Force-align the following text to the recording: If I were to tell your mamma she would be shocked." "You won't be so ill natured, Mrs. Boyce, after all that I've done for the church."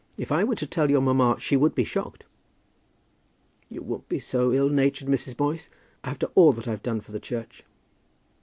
If 0.17 0.31
I 0.31 0.43
were 0.43 0.55
to 0.55 0.65
tell 0.65 0.89
your 0.89 0.99
mamma 1.01 1.35
she 1.39 1.55
would 1.55 1.75
be 1.75 1.83
shocked." 1.83 2.23
"You 3.69 3.83
won't 3.83 4.09
be 4.09 4.17
so 4.17 4.51
ill 4.51 4.67
natured, 4.67 5.07
Mrs. 5.07 5.37
Boyce, 5.37 5.69
after 6.03 6.25
all 6.33 6.53
that 6.53 6.67
I've 6.67 6.81
done 6.81 7.01
for 7.01 7.11
the 7.11 7.19
church." 7.19 7.63